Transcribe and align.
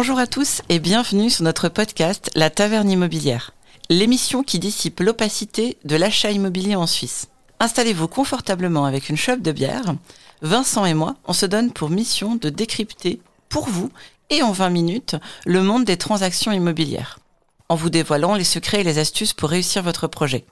Bonjour 0.00 0.20
à 0.20 0.28
tous 0.28 0.62
et 0.68 0.78
bienvenue 0.78 1.28
sur 1.28 1.42
notre 1.42 1.68
podcast 1.68 2.30
La 2.36 2.50
Taverne 2.50 2.88
Immobilière, 2.88 3.50
l'émission 3.90 4.44
qui 4.44 4.60
dissipe 4.60 5.00
l'opacité 5.00 5.76
de 5.84 5.96
l'achat 5.96 6.30
immobilier 6.30 6.76
en 6.76 6.86
Suisse. 6.86 7.26
Installez-vous 7.58 8.06
confortablement 8.06 8.84
avec 8.84 9.08
une 9.08 9.16
chope 9.16 9.42
de 9.42 9.50
bière. 9.50 9.96
Vincent 10.40 10.84
et 10.84 10.94
moi, 10.94 11.16
on 11.24 11.32
se 11.32 11.46
donne 11.46 11.72
pour 11.72 11.90
mission 11.90 12.36
de 12.36 12.48
décrypter 12.48 13.20
pour 13.48 13.68
vous 13.68 13.90
et 14.30 14.40
en 14.40 14.52
20 14.52 14.70
minutes 14.70 15.16
le 15.44 15.64
monde 15.64 15.84
des 15.84 15.96
transactions 15.96 16.52
immobilières, 16.52 17.18
en 17.68 17.74
vous 17.74 17.90
dévoilant 17.90 18.36
les 18.36 18.44
secrets 18.44 18.82
et 18.82 18.84
les 18.84 19.00
astuces 19.00 19.32
pour 19.32 19.50
réussir 19.50 19.82
votre 19.82 20.06
projet. 20.06 20.44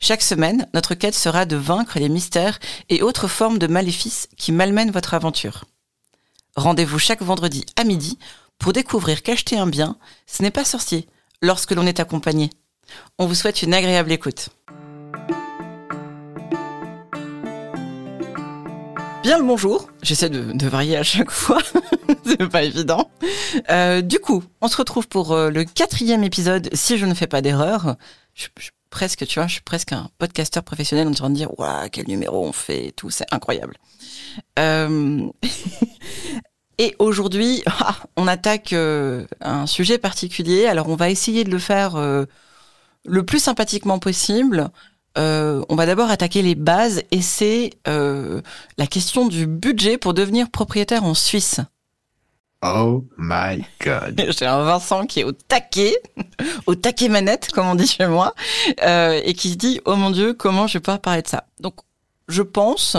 Chaque 0.00 0.22
semaine, 0.22 0.66
notre 0.72 0.94
quête 0.94 1.14
sera 1.14 1.44
de 1.44 1.56
vaincre 1.56 1.98
les 1.98 2.08
mystères 2.08 2.58
et 2.88 3.02
autres 3.02 3.28
formes 3.28 3.58
de 3.58 3.66
maléfices 3.66 4.26
qui 4.38 4.52
malmènent 4.52 4.90
votre 4.90 5.12
aventure. 5.12 5.66
Rendez-vous 6.56 7.00
chaque 7.00 7.20
vendredi 7.20 7.66
à 7.76 7.82
midi 7.82 8.16
pour 8.58 8.72
découvrir 8.72 9.22
qu'acheter 9.22 9.58
un 9.58 9.66
bien, 9.66 9.96
ce 10.26 10.42
n'est 10.42 10.50
pas 10.50 10.64
sorcier 10.64 11.06
lorsque 11.42 11.72
l'on 11.72 11.86
est 11.86 12.00
accompagné. 12.00 12.50
On 13.18 13.26
vous 13.26 13.34
souhaite 13.34 13.62
une 13.62 13.74
agréable 13.74 14.12
écoute. 14.12 14.50
Bien 19.22 19.38
le 19.38 19.44
bonjour, 19.44 19.88
j'essaie 20.02 20.28
de, 20.28 20.66
varier 20.68 20.98
à 20.98 21.02
chaque 21.02 21.30
fois, 21.30 21.58
c'est 22.26 22.46
pas 22.46 22.62
évident. 22.62 23.10
Euh, 23.70 24.02
du 24.02 24.18
coup, 24.18 24.44
on 24.60 24.68
se 24.68 24.76
retrouve 24.76 25.08
pour 25.08 25.32
euh, 25.32 25.48
le 25.48 25.64
quatrième 25.64 26.24
épisode, 26.24 26.68
si 26.74 26.98
je 26.98 27.06
ne 27.06 27.14
fais 27.14 27.26
pas 27.26 27.40
d'erreur. 27.40 27.96
Je, 28.34 28.48
presque, 28.90 29.26
tu 29.26 29.38
vois, 29.38 29.48
je 29.48 29.54
suis 29.54 29.62
presque 29.62 29.92
un 29.92 30.10
podcasteur 30.18 30.62
professionnel, 30.62 31.08
en 31.08 31.12
train 31.12 31.30
de 31.30 31.36
dire, 31.36 31.58
waouh, 31.58 31.88
quel 31.90 32.06
numéro 32.06 32.46
on 32.46 32.52
fait 32.52 32.92
tout, 32.96 33.08
c'est 33.08 33.24
incroyable. 33.32 33.78
Euh... 34.58 35.26
Et 36.78 36.94
aujourd'hui, 36.98 37.62
ah, 37.80 37.96
on 38.16 38.26
attaque 38.26 38.72
euh, 38.72 39.26
un 39.40 39.66
sujet 39.66 39.98
particulier. 39.98 40.66
Alors, 40.66 40.88
on 40.88 40.96
va 40.96 41.10
essayer 41.10 41.44
de 41.44 41.50
le 41.50 41.58
faire 41.58 41.96
euh, 41.96 42.24
le 43.04 43.24
plus 43.24 43.38
sympathiquement 43.38 43.98
possible. 43.98 44.70
Euh, 45.16 45.62
on 45.68 45.76
va 45.76 45.86
d'abord 45.86 46.10
attaquer 46.10 46.42
les 46.42 46.56
bases 46.56 47.02
et 47.12 47.22
c'est 47.22 47.70
la 47.86 48.86
question 48.88 49.28
du 49.28 49.46
budget 49.46 49.96
pour 49.96 50.12
devenir 50.12 50.50
propriétaire 50.50 51.04
en 51.04 51.14
Suisse. 51.14 51.60
Oh 52.62 53.04
my 53.18 53.64
god. 53.84 54.20
J'ai 54.38 54.46
un 54.46 54.64
Vincent 54.64 55.06
qui 55.06 55.20
est 55.20 55.24
au 55.24 55.32
taquet, 55.32 55.94
au 56.66 56.74
taquet 56.74 57.08
manette, 57.08 57.52
comme 57.52 57.66
on 57.66 57.74
dit 57.74 57.86
chez 57.86 58.06
moi, 58.06 58.34
et 58.82 59.34
qui 59.34 59.50
se 59.50 59.56
dit, 59.56 59.80
oh 59.84 59.94
mon 59.94 60.10
dieu, 60.10 60.32
comment 60.32 60.66
je 60.66 60.78
vais 60.78 60.80
pouvoir 60.80 61.00
parler 61.00 61.22
de 61.22 61.28
ça? 61.28 61.44
Donc, 61.60 61.74
je 62.26 62.42
pense, 62.42 62.96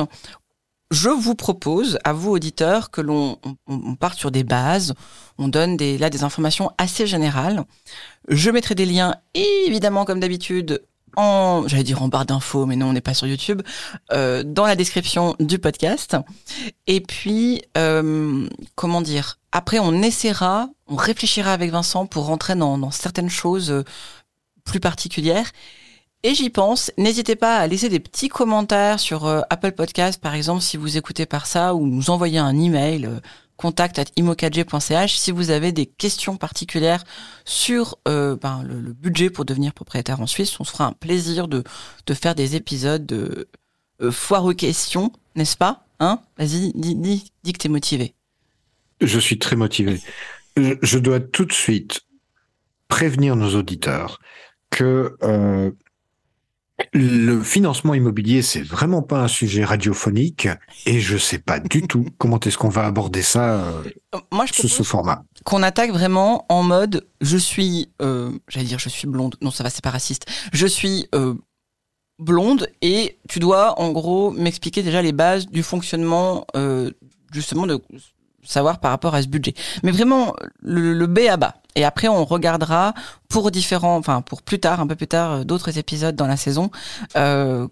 je 0.96 1.10
vous 1.10 1.36
propose, 1.36 2.00
à 2.06 2.14
vous 2.14 2.32
auditeurs, 2.32 2.90
que 2.90 3.02
l'on 3.02 3.38
on, 3.68 3.96
parte 3.96 4.18
sur 4.18 4.32
des 4.32 4.46
bases, 4.46 4.94
on 5.38 5.50
donne 5.50 5.76
des, 5.76 5.98
là 5.98 6.10
des 6.10 6.24
informations 6.24 6.72
assez 6.78 7.06
générales. 7.06 7.66
Je 8.30 8.50
mettrai 8.50 8.76
des 8.76 8.86
liens, 8.86 9.16
évidemment, 9.34 10.06
comme 10.06 10.22
d'habitude, 10.22 10.82
en, 11.18 11.68
j'allais 11.68 11.84
dire 11.84 12.02
en 12.02 12.08
barre 12.08 12.26
d'infos, 12.26 12.66
mais 12.66 12.78
non, 12.78 12.88
on 12.88 12.94
n'est 12.94 13.02
pas 13.02 13.14
sur 13.14 13.28
YouTube, 13.28 13.62
euh, 14.14 14.44
dans 14.44 14.66
la 14.66 14.78
description 14.78 15.36
du 15.40 15.60
podcast. 15.60 16.16
Et 16.88 17.02
puis, 17.02 17.62
euh, 17.78 18.48
comment 18.76 19.02
dire, 19.02 19.38
après, 19.52 19.80
on 19.80 20.02
essaiera, 20.02 20.70
on 20.88 20.96
réfléchira 20.96 21.52
avec 21.52 21.72
Vincent 21.72 22.06
pour 22.06 22.26
rentrer 22.26 22.56
dans, 22.56 22.92
certaines 22.92 23.30
choses 23.30 23.70
euh, 23.70 23.84
plus 24.64 24.80
particulières. 24.80 25.52
Et 26.26 26.34
j'y 26.34 26.50
pense. 26.50 26.92
N'hésitez 26.98 27.36
pas 27.36 27.58
à 27.58 27.68
laisser 27.68 27.88
des 27.88 28.00
petits 28.00 28.30
commentaires 28.30 29.00
sur 29.00 29.28
euh, 29.28 29.42
Apple 29.52 29.74
Podcast, 29.74 30.20
par 30.20 30.34
exemple, 30.34 30.64
si 30.64 30.76
vous 30.76 30.98
écoutez 30.98 31.28
par 31.28 31.46
ça, 31.46 31.76
ou 31.76 31.86
nous 31.86 32.10
envoyer 32.10 32.40
un 32.40 32.60
email 32.60 33.06
euh, 33.06 33.20
contact 33.58 34.00
at 34.00 34.06
si 35.08 35.32
vous 35.32 35.52
avez 35.52 35.72
des 35.72 35.86
questions 35.86 36.36
particulières 36.36 37.04
sur 37.46 38.00
euh, 38.08 38.38
ben, 38.42 38.64
le, 38.64 38.94
budget 38.94 39.30
pour 39.30 39.46
devenir 39.46 39.72
propriétaire 39.72 40.20
en 40.20 40.26
Suisse. 40.26 40.60
On 40.60 40.64
se 40.64 40.72
fera 40.72 40.88
un 40.88 40.94
plaisir 40.94 41.48
de, 41.48 41.64
de 42.08 42.14
faire 42.16 42.34
des 42.34 42.56
épisodes 42.56 43.06
de 43.06 43.48
foire 44.10 44.46
aux 44.46 44.56
questions, 44.56 45.12
n'est-ce 45.36 45.56
pas? 45.56 45.86
Hein? 46.00 46.22
Vas-y, 46.40 46.72
dis, 46.74 46.96
dis, 46.96 47.32
dis 47.44 47.54
que 47.54 47.60
t'es 47.60 47.70
motivé. 47.70 48.16
Je 49.00 49.20
suis 49.20 49.38
très 49.38 49.56
motivé. 49.56 50.02
Je, 50.58 50.98
dois 50.98 51.20
tout 51.20 51.46
de 51.46 51.54
suite 51.54 52.02
prévenir 52.88 53.36
nos 53.36 53.54
auditeurs 53.56 54.20
que 54.72 55.16
le 56.94 57.42
financement 57.42 57.94
immobilier, 57.94 58.42
c'est 58.42 58.62
vraiment 58.62 59.02
pas 59.02 59.22
un 59.22 59.28
sujet 59.28 59.64
radiophonique 59.64 60.48
et 60.86 61.00
je 61.00 61.18
sais 61.18 61.40
pas 61.40 61.60
du 61.60 61.82
tout 61.84 62.06
comment 62.18 62.40
est-ce 62.40 62.58
qu'on 62.58 62.70
va 62.70 62.86
aborder 62.86 63.22
ça 63.22 63.56
euh, 63.56 63.84
Moi, 64.32 64.46
je 64.46 64.54
sous 64.54 64.68
ce 64.68 64.84
format. 64.84 65.24
Qu'on 65.46 65.64
attaque 65.64 65.92
vraiment 65.92 66.46
en 66.50 66.64
mode 66.64 67.08
je 67.22 67.38
suis, 67.38 67.90
euh, 68.02 68.32
j'allais 68.50 68.66
dire 68.66 68.80
je 68.80 68.90
suis 68.90 69.08
blonde, 69.08 69.36
non 69.42 69.52
ça 69.52 69.64
va 69.64 69.70
c'est 69.70 69.84
pas 69.84 69.92
raciste, 69.92 70.26
je 70.52 70.68
suis 70.68 71.08
euh, 71.16 71.36
blonde 72.20 72.68
et 72.82 73.20
tu 73.30 73.40
dois 73.40 73.80
en 73.80 73.92
gros 73.92 74.32
m'expliquer 74.32 74.84
déjà 74.84 75.02
les 75.02 75.14
bases 75.14 75.48
du 75.48 75.64
fonctionnement 75.64 76.46
justement 77.32 77.68
de 77.68 77.82
savoir 78.44 78.80
par 78.80 78.92
rapport 78.92 79.16
à 79.16 79.22
ce 79.22 79.28
budget. 79.28 79.54
Mais 79.84 79.92
vraiment 79.92 80.36
le, 80.62 80.94
le 80.94 81.08
B 81.08 81.20
à 81.30 81.38
bas. 81.38 81.56
Et 81.76 81.84
après, 81.84 82.08
on 82.08 82.24
regardera 82.26 82.94
pour 83.30 83.52
différents, 83.52 83.98
enfin 83.98 84.22
pour 84.22 84.42
plus 84.42 84.60
tard, 84.60 84.80
un 84.80 84.88
peu 84.88 84.96
plus 84.96 85.08
tard, 85.08 85.32
euh, 85.32 85.44
d'autres 85.44 85.78
épisodes 85.78 86.16
dans 86.16 86.28
la 86.28 86.38
saison, 86.38 86.72
euh, 87.18 87.68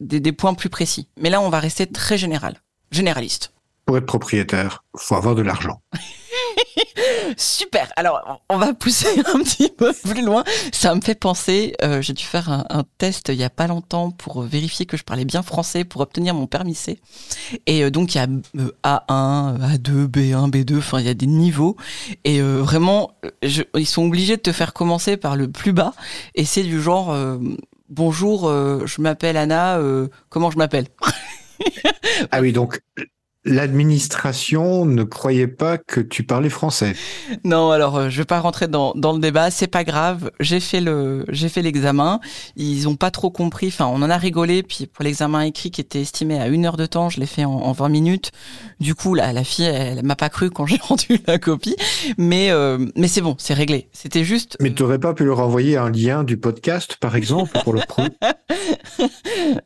des, 0.00 0.20
des 0.20 0.32
points 0.32 0.54
plus 0.54 0.68
précis. 0.68 1.08
Mais 1.20 1.30
là, 1.30 1.40
on 1.40 1.48
va 1.48 1.58
rester 1.58 1.86
très 1.86 2.18
général, 2.18 2.60
généraliste. 2.90 3.52
Pour 3.86 3.96
être 3.96 4.06
propriétaire, 4.06 4.84
faut 4.96 5.14
avoir 5.14 5.34
de 5.34 5.42
l'argent. 5.42 5.80
Super. 7.36 7.92
Alors, 7.96 8.42
on 8.48 8.58
va 8.58 8.74
pousser 8.74 9.20
un 9.34 9.38
petit 9.40 9.68
peu 9.68 9.92
plus 9.92 10.24
loin. 10.24 10.44
Ça 10.72 10.94
me 10.94 11.00
fait 11.00 11.14
penser, 11.14 11.74
euh, 11.82 12.00
j'ai 12.02 12.12
dû 12.12 12.24
faire 12.24 12.50
un, 12.50 12.84
test 12.98 13.28
il 13.28 13.36
y 13.36 13.44
a 13.44 13.50
pas 13.50 13.66
longtemps 13.66 14.10
pour 14.10 14.42
vérifier 14.42 14.86
que 14.86 14.96
je 14.96 15.04
parlais 15.04 15.24
bien 15.24 15.42
français 15.42 15.84
pour 15.84 16.00
obtenir 16.00 16.34
mon 16.34 16.46
permis 16.46 16.74
C. 16.74 16.98
Et 17.66 17.84
euh, 17.84 17.90
donc, 17.90 18.14
il 18.14 18.18
y 18.18 18.20
a 18.20 18.26
A1, 18.84 19.58
A2, 19.58 20.06
B1, 20.06 20.50
B2, 20.50 20.78
enfin, 20.78 21.00
il 21.00 21.06
y 21.06 21.10
a 21.10 21.14
des 21.14 21.26
niveaux. 21.26 21.76
Et 22.24 22.40
euh, 22.40 22.60
vraiment, 22.62 23.12
ils 23.42 23.86
sont 23.86 24.04
obligés 24.04 24.36
de 24.36 24.42
te 24.42 24.52
faire 24.52 24.72
commencer 24.72 25.16
par 25.16 25.36
le 25.36 25.50
plus 25.50 25.72
bas. 25.72 25.94
Et 26.34 26.44
c'est 26.44 26.62
du 26.62 26.80
genre, 26.80 27.16
bonjour, 27.88 28.48
je 28.48 29.00
m'appelle 29.00 29.36
Anna, 29.36 29.80
comment 30.28 30.50
je 30.50 30.58
m'appelle? 30.58 30.86
Ah 32.30 32.40
oui, 32.40 32.52
donc 32.52 32.80
l'administration 33.46 34.84
ne 34.84 35.04
croyait 35.04 35.46
pas 35.46 35.78
que 35.78 36.00
tu 36.00 36.24
parlais 36.24 36.50
français. 36.50 36.94
Non, 37.44 37.70
alors 37.70 37.96
euh, 37.96 38.08
je 38.10 38.18
vais 38.18 38.24
pas 38.24 38.40
rentrer 38.40 38.66
dans, 38.66 38.92
dans 38.94 39.12
le 39.12 39.20
débat, 39.20 39.50
c'est 39.50 39.68
pas 39.68 39.84
grave. 39.84 40.30
J'ai 40.40 40.60
fait 40.60 40.80
le 40.80 41.24
j'ai 41.28 41.48
fait 41.48 41.62
l'examen. 41.62 42.20
Ils 42.56 42.88
ont 42.88 42.96
pas 42.96 43.10
trop 43.10 43.30
compris. 43.30 43.68
Enfin, 43.68 43.86
on 43.86 44.02
en 44.02 44.10
a 44.10 44.16
rigolé. 44.16 44.62
Puis 44.62 44.86
pour 44.86 45.04
l'examen 45.04 45.42
écrit 45.42 45.70
qui 45.70 45.80
était 45.80 46.00
estimé 46.00 46.38
à 46.40 46.48
une 46.48 46.66
heure 46.66 46.76
de 46.76 46.86
temps, 46.86 47.08
je 47.08 47.20
l'ai 47.20 47.26
fait 47.26 47.44
en, 47.44 47.52
en, 47.52 47.72
20 47.72 47.88
minutes. 47.88 48.32
Du 48.80 48.94
coup, 48.94 49.14
la, 49.14 49.32
la 49.32 49.44
fille, 49.44 49.64
elle, 49.64 50.04
m'a 50.04 50.16
pas 50.16 50.28
cru 50.28 50.50
quand 50.50 50.66
j'ai 50.66 50.78
rendu 50.80 51.20
la 51.26 51.38
copie. 51.38 51.76
Mais 52.18 52.50
euh, 52.50 52.78
mais 52.96 53.08
c'est 53.08 53.20
bon, 53.20 53.36
c'est 53.38 53.54
réglé. 53.54 53.88
C'était 53.92 54.24
juste. 54.24 54.56
Mais 54.60 54.74
tu 54.74 54.82
n'aurais 54.82 54.98
pas 54.98 55.14
pu 55.14 55.24
leur 55.24 55.40
envoyer 55.40 55.76
un 55.76 55.90
lien 55.90 56.24
du 56.24 56.36
podcast, 56.36 56.96
par 57.00 57.14
exemple, 57.16 57.58
pour 57.62 57.72
le 57.72 57.80
pro 57.86 58.02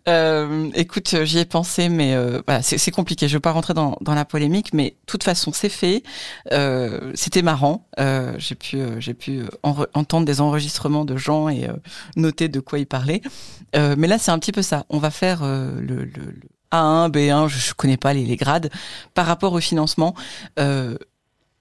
euh, 0.08 0.68
Écoute, 0.74 1.14
j'y 1.24 1.38
ai 1.38 1.44
pensé, 1.44 1.88
mais 1.88 2.14
euh, 2.14 2.42
voilà, 2.46 2.62
c'est 2.62 2.90
compliqué. 2.90 3.28
Je 3.28 3.36
vais 3.36 3.40
pas 3.40 3.52
rentrer 3.52 3.69
dans, 3.74 3.96
la 4.06 4.24
polémique, 4.24 4.72
mais 4.72 4.90
de 4.90 4.96
toute 5.06 5.24
façon, 5.24 5.52
c'est 5.52 5.68
fait. 5.68 6.02
Euh, 6.52 7.12
c'était 7.14 7.42
marrant. 7.42 7.86
Euh, 7.98 8.34
j'ai 8.38 8.54
pu, 8.54 8.78
euh, 8.78 9.00
j'ai 9.00 9.14
pu 9.14 9.42
entendre 9.62 10.26
des 10.26 10.40
enregistrements 10.40 11.04
de 11.04 11.16
gens 11.16 11.48
et 11.48 11.68
noter 12.16 12.48
de 12.48 12.60
quoi 12.60 12.78
ils 12.78 12.86
parlaient. 12.86 13.22
mais 13.74 14.06
là, 14.06 14.18
c'est 14.18 14.30
un 14.30 14.38
petit 14.38 14.52
peu 14.52 14.62
ça. 14.62 14.84
On 14.88 14.98
va 14.98 15.10
faire 15.10 15.44
le, 15.44 16.10
A1, 16.72 17.10
B1, 17.10 17.48
je, 17.48 17.74
connais 17.74 17.96
pas 17.96 18.14
les, 18.14 18.36
grades 18.36 18.70
par 19.14 19.26
rapport 19.26 19.52
au 19.52 19.60
financement. 19.60 20.14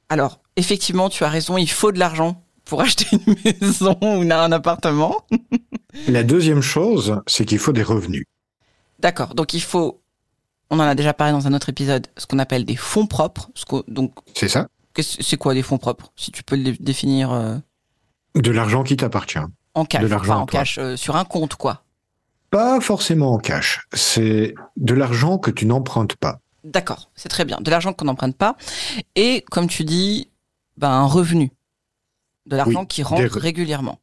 alors, 0.10 0.40
effectivement, 0.56 1.10
tu 1.10 1.24
as 1.24 1.30
raison. 1.30 1.58
Il 1.58 1.70
faut 1.70 1.92
de 1.92 2.00
l'argent 2.00 2.44
pour 2.66 2.82
acheter 2.84 3.06
une 3.12 3.36
maison 3.44 3.98
ou 4.02 4.22
un 4.22 4.52
appartement. 4.52 5.26
La 6.08 6.24
deuxième 6.24 6.62
chose, 6.62 7.20
c'est 7.26 7.46
qu'il 7.46 7.60
faut 7.60 7.74
des 7.74 7.84
revenus. 7.84 8.26
D'accord. 9.00 9.34
Donc 9.34 9.54
il 9.54 9.62
faut 9.62 10.02
on 10.70 10.80
en 10.80 10.84
a 10.84 10.96
déjà 10.96 11.14
parlé 11.14 11.34
dans 11.34 11.48
un 11.48 11.54
autre 11.54 11.70
épisode, 11.70 12.08
ce 12.18 12.26
qu'on 12.26 12.40
appelle 12.40 12.66
des 12.66 12.76
fonds 12.76 13.08
propres. 13.08 13.50
donc, 13.88 14.14
c'est 14.36 14.50
ça. 14.50 14.68
C'est 15.02 15.38
quoi 15.38 15.54
des 15.54 15.64
fonds 15.64 15.78
propres 15.78 16.12
Si 16.16 16.32
tu 16.32 16.44
peux 16.44 16.56
le 16.56 16.74
définir. 16.74 17.32
Euh, 17.32 17.58
de 18.36 18.52
l'argent 18.52 18.84
qui 18.84 18.98
t'appartient. 18.98 19.40
En 19.74 19.86
cash. 19.86 20.02
De 20.02 20.08
l'argent 20.08 20.42
en 20.42 20.46
cash 20.46 20.78
euh, 20.78 20.96
sur 20.98 21.16
un 21.16 21.26
compte, 21.26 21.56
quoi. 21.56 21.84
Pas 22.50 22.82
forcément 22.82 23.34
en 23.34 23.38
cash. 23.38 23.88
C'est 23.94 24.56
de 24.76 24.94
l'argent 24.94 25.38
que 25.38 25.52
tu 25.52 25.66
n'empruntes 25.66 26.16
pas. 26.16 26.40
D'accord, 26.64 27.10
c'est 27.16 27.30
très 27.30 27.46
bien. 27.46 27.60
De 27.62 27.72
l'argent 27.72 27.94
qu'on 27.94 28.06
n'emprunte 28.06 28.36
pas. 28.36 28.58
Et 29.16 29.46
comme 29.50 29.68
tu 29.68 29.86
dis, 29.86 30.30
ben, 30.78 30.90
un 30.90 31.06
revenu. 31.06 31.52
De 32.46 32.58
l'argent 32.58 32.86
qui 32.86 33.04
rentre 33.04 33.40
régulièrement. 33.40 34.00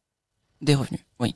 Des 0.61 0.73
revenus, 0.73 1.01
oui. 1.19 1.35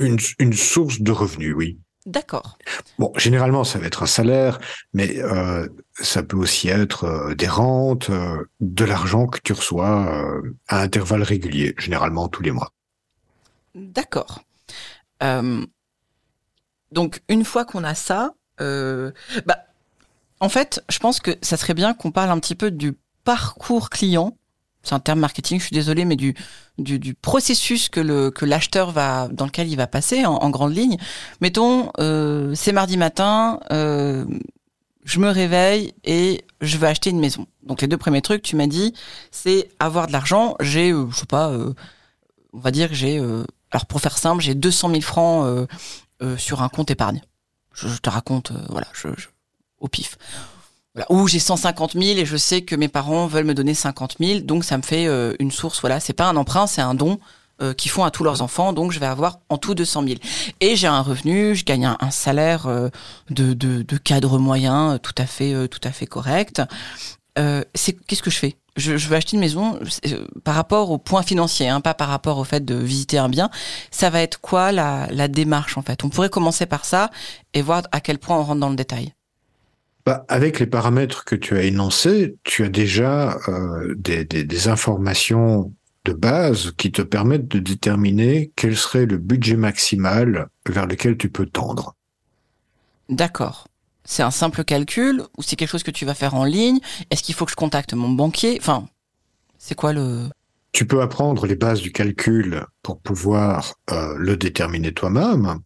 Une, 0.00 0.18
une 0.38 0.52
source 0.52 1.00
de 1.00 1.12
revenus, 1.12 1.54
oui. 1.54 1.78
D'accord. 2.06 2.56
Bon, 3.00 3.12
généralement, 3.16 3.64
ça 3.64 3.80
va 3.80 3.86
être 3.86 4.04
un 4.04 4.06
salaire, 4.06 4.60
mais 4.94 5.18
euh, 5.18 5.68
ça 5.94 6.22
peut 6.22 6.36
aussi 6.36 6.68
être 6.68 7.04
euh, 7.04 7.34
des 7.34 7.48
rentes, 7.48 8.10
euh, 8.10 8.44
de 8.60 8.84
l'argent 8.84 9.26
que 9.26 9.40
tu 9.42 9.52
reçois 9.52 10.40
à 10.68 10.80
intervalles 10.80 11.24
réguliers, 11.24 11.74
généralement 11.78 12.28
tous 12.28 12.42
les 12.42 12.52
mois. 12.52 12.72
D'accord. 13.74 14.40
donc, 16.92 17.22
une 17.28 17.44
fois 17.44 17.64
qu'on 17.64 17.84
a 17.84 17.94
ça, 17.94 18.34
bah, 18.58 19.66
en 20.38 20.48
fait, 20.48 20.84
je 20.88 20.98
pense 21.00 21.18
que 21.18 21.32
ça 21.42 21.56
serait 21.56 21.74
bien 21.74 21.92
qu'on 21.92 22.12
parle 22.12 22.30
un 22.30 22.38
petit 22.38 22.54
peu 22.54 22.70
du 22.70 22.96
parcours 23.24 23.90
client 23.90 24.38
c'est 24.86 24.94
un 24.94 25.00
terme 25.00 25.18
marketing, 25.18 25.58
je 25.58 25.64
suis 25.64 25.74
désolée, 25.74 26.04
mais 26.04 26.16
du, 26.16 26.34
processus 27.20 27.88
que 27.88 28.44
l'acheteur 28.44 28.92
va 28.92 29.28
dans 29.28 29.46
lequel 29.46 29.68
il 29.68 29.76
va 29.76 29.86
passer 29.86 30.24
en, 30.24 30.50
grande 30.50 30.74
ligne. 30.74 30.96
Mettons, 31.40 31.90
euh, 31.98 32.52
c'est 32.54 32.72
mardi 32.72 32.96
matin, 32.96 33.58
euh, 33.72 34.24
je 35.04 35.18
me 35.18 35.28
réveille 35.28 35.92
et 36.04 36.44
je 36.60 36.78
veux 36.78 36.86
acheter 36.86 37.10
une 37.10 37.18
maison. 37.18 37.46
Donc 37.64 37.82
les 37.82 37.88
deux 37.88 37.96
premiers 37.96 38.22
trucs, 38.22 38.42
tu 38.42 38.54
m'as 38.54 38.68
dit, 38.68 38.94
c'est 39.32 39.68
avoir 39.80 40.06
de 40.06 40.12
l'argent. 40.12 40.54
J'ai, 40.60 40.92
euh, 40.92 41.06
je 41.10 41.16
sais 41.16 41.26
pas, 41.26 41.50
on 42.52 42.58
va 42.58 42.70
dire 42.70 42.88
que 42.88 42.94
j'ai, 42.94 43.18
alors 43.72 43.86
pour 43.86 44.00
faire 44.00 44.16
simple, 44.16 44.40
j'ai 44.40 44.54
200 44.54 44.90
000 44.90 45.00
francs 45.00 45.68
sur 46.38 46.62
un 46.62 46.68
compte 46.68 46.90
épargne. 46.90 47.22
Je, 47.72 47.88
te 47.98 48.08
raconte, 48.08 48.52
voilà, 48.70 48.86
je, 48.94 49.08
au 49.80 49.88
pif. 49.88 50.16
Ou 51.10 51.28
j'ai 51.28 51.38
150 51.38 51.92
000 51.92 52.18
et 52.18 52.24
je 52.24 52.36
sais 52.36 52.62
que 52.62 52.74
mes 52.74 52.88
parents 52.88 53.26
veulent 53.26 53.44
me 53.44 53.54
donner 53.54 53.74
50 53.74 54.16
000, 54.20 54.40
donc 54.40 54.64
ça 54.64 54.78
me 54.78 54.82
fait 54.82 55.06
euh, 55.06 55.34
une 55.38 55.50
source. 55.50 55.80
Voilà, 55.80 56.00
c'est 56.00 56.12
pas 56.12 56.26
un 56.26 56.36
emprunt, 56.36 56.66
c'est 56.66 56.80
un 56.80 56.94
don 56.94 57.18
euh, 57.62 57.74
qu'ils 57.74 57.90
font 57.90 58.04
à 58.04 58.10
tous 58.10 58.24
leurs 58.24 58.42
enfants, 58.42 58.72
donc 58.72 58.92
je 58.92 59.00
vais 59.00 59.06
avoir 59.06 59.40
en 59.48 59.58
tout 59.58 59.74
200 59.74 60.04
000. 60.04 60.14
Et 60.60 60.76
j'ai 60.76 60.86
un 60.86 61.02
revenu, 61.02 61.54
je 61.54 61.64
gagne 61.64 61.86
un, 61.86 62.10
salaire 62.10 62.66
euh, 62.66 62.88
de, 63.30 63.96
cadre 63.98 64.38
moyen, 64.38 64.98
tout 65.02 65.14
à 65.18 65.26
fait, 65.26 65.68
tout 65.68 65.80
à 65.84 65.92
fait 65.92 66.06
correct. 66.06 66.62
c'est 67.74 67.96
qu'est-ce 68.06 68.22
que 68.22 68.30
je 68.30 68.38
fais? 68.38 68.56
Je, 68.76 68.98
je, 68.98 69.08
veux 69.08 69.16
acheter 69.16 69.36
une 69.36 69.40
maison 69.40 69.78
par 70.44 70.54
rapport 70.54 70.90
au 70.90 70.98
point 70.98 71.22
financier, 71.22 71.66
hein, 71.66 71.80
pas 71.80 71.94
par 71.94 72.08
rapport 72.08 72.36
au 72.36 72.44
fait 72.44 72.62
de 72.62 72.74
visiter 72.74 73.16
un 73.16 73.30
bien. 73.30 73.48
Ça 73.90 74.10
va 74.10 74.20
être 74.20 74.38
quoi 74.38 74.70
la, 74.70 75.08
la 75.10 75.28
démarche 75.28 75.78
en 75.78 75.82
fait? 75.82 76.04
On 76.04 76.10
pourrait 76.10 76.28
commencer 76.28 76.66
par 76.66 76.84
ça 76.84 77.10
et 77.54 77.62
voir 77.62 77.84
à 77.92 78.00
quel 78.00 78.18
point 78.18 78.36
on 78.36 78.44
rentre 78.44 78.60
dans 78.60 78.68
le 78.68 78.76
détail. 78.76 79.14
Bah, 80.06 80.24
avec 80.28 80.60
les 80.60 80.68
paramètres 80.68 81.24
que 81.24 81.34
tu 81.34 81.56
as 81.56 81.64
énoncés, 81.64 82.36
tu 82.44 82.62
as 82.62 82.68
déjà 82.68 83.38
euh, 83.48 83.92
des, 83.98 84.24
des, 84.24 84.44
des, 84.44 84.68
informations 84.68 85.74
de 86.04 86.12
base 86.12 86.70
qui 86.76 86.92
te 86.92 87.02
permettent 87.02 87.48
de 87.48 87.58
déterminer 87.58 88.52
quel 88.54 88.76
serait 88.76 89.06
le 89.06 89.18
budget 89.18 89.56
maximal 89.56 90.46
vers 90.68 90.86
lequel 90.86 91.16
tu 91.16 91.28
peux 91.28 91.46
tendre. 91.46 91.96
D'accord. 93.08 93.66
C'est 94.04 94.22
un 94.22 94.30
simple 94.30 94.62
calcul 94.62 95.24
ou 95.36 95.42
c'est 95.42 95.56
quelque 95.56 95.70
chose 95.70 95.82
que 95.82 95.90
tu 95.90 96.04
vas 96.04 96.14
faire 96.14 96.34
en 96.34 96.44
ligne? 96.44 96.78
Est-ce 97.10 97.24
qu'il 97.24 97.34
faut 97.34 97.44
que 97.44 97.50
je 97.50 97.56
contacte 97.56 97.92
mon 97.92 98.10
banquier? 98.10 98.58
Enfin, 98.60 98.88
c'est 99.58 99.74
quoi 99.74 99.92
le... 99.92 100.28
Tu 100.70 100.86
peux 100.86 101.02
apprendre 101.02 101.46
les 101.46 101.56
bases 101.56 101.80
du 101.80 101.90
calcul 101.90 102.64
pour 102.84 103.00
pouvoir 103.00 103.74
euh, 103.90 104.14
le 104.16 104.36
déterminer 104.36 104.92
toi-même. 104.92 105.58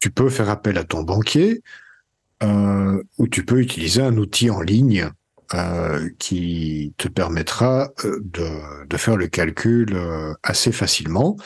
Tu 0.00 0.10
peux 0.10 0.30
faire 0.30 0.48
appel 0.48 0.78
à 0.78 0.84
ton 0.84 1.02
banquier 1.02 1.60
euh, 2.42 3.02
où 3.18 3.28
tu 3.28 3.44
peux 3.44 3.60
utiliser 3.60 4.02
un 4.02 4.16
outil 4.16 4.50
en 4.50 4.60
ligne 4.60 5.10
euh, 5.54 6.10
qui 6.18 6.92
te 6.98 7.06
permettra 7.08 7.92
euh, 8.04 8.20
de, 8.24 8.86
de, 8.86 8.96
faire 8.96 9.16
le 9.16 9.28
calcul 9.28 9.94
euh, 9.94 10.34
assez 10.42 10.72
facilement. 10.72 11.36